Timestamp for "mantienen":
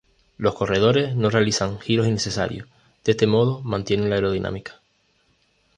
3.61-4.09